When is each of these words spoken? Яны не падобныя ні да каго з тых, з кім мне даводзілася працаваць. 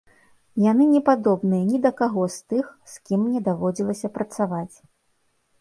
Яны 0.61 0.87
не 0.93 1.01
падобныя 1.09 1.67
ні 1.71 1.77
да 1.85 1.91
каго 2.01 2.23
з 2.37 2.53
тых, 2.53 2.65
з 2.95 3.05
кім 3.11 3.19
мне 3.27 3.45
даводзілася 3.49 4.15
працаваць. 4.17 4.75